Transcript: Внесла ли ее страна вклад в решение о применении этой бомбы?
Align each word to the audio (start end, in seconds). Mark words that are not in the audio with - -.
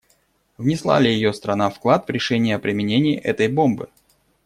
Внесла 0.57 0.99
ли 0.99 1.13
ее 1.13 1.31
страна 1.31 1.69
вклад 1.69 2.07
в 2.07 2.09
решение 2.09 2.55
о 2.55 2.59
применении 2.59 3.19
этой 3.19 3.47
бомбы? 3.49 3.89